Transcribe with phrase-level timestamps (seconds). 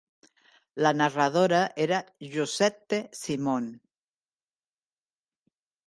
[0.85, 2.01] La narradora era
[2.37, 3.71] Josette Simon.